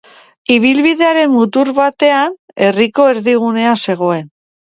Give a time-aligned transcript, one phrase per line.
[0.53, 2.35] Ibilbidearen mutur batean
[2.67, 4.27] herriko erdigunea zegoen.